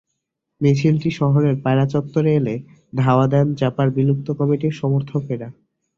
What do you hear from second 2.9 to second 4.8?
ধাওয়া দেন জাপার বিলুপ্ত কমিটির